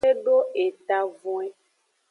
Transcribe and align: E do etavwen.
E 0.09 0.11
do 0.23 0.37
etavwen. 0.65 1.51